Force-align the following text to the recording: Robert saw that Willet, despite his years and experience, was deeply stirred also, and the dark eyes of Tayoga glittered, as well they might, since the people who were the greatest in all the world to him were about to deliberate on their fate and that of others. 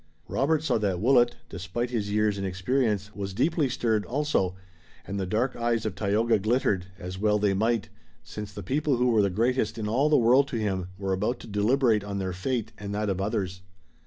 Robert 0.27 0.63
saw 0.63 0.79
that 0.79 0.99
Willet, 0.99 1.35
despite 1.47 1.91
his 1.91 2.09
years 2.09 2.39
and 2.39 2.47
experience, 2.47 3.15
was 3.15 3.35
deeply 3.35 3.69
stirred 3.69 4.03
also, 4.03 4.55
and 5.05 5.19
the 5.19 5.27
dark 5.27 5.55
eyes 5.55 5.85
of 5.85 5.93
Tayoga 5.93 6.39
glittered, 6.39 6.87
as 6.97 7.19
well 7.19 7.37
they 7.37 7.53
might, 7.53 7.89
since 8.23 8.51
the 8.51 8.63
people 8.63 8.95
who 8.97 9.09
were 9.11 9.21
the 9.21 9.29
greatest 9.29 9.77
in 9.77 9.87
all 9.87 10.09
the 10.09 10.17
world 10.17 10.47
to 10.47 10.57
him 10.57 10.87
were 10.97 11.13
about 11.13 11.39
to 11.41 11.45
deliberate 11.47 12.03
on 12.03 12.17
their 12.17 12.33
fate 12.33 12.71
and 12.79 12.95
that 12.95 13.09
of 13.11 13.21
others. 13.21 13.61